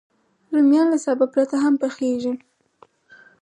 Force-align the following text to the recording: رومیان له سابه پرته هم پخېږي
رومیان 0.53 0.87
له 0.93 0.97
سابه 1.05 1.25
پرته 1.33 1.55
هم 1.63 1.73
پخېږي 1.81 2.33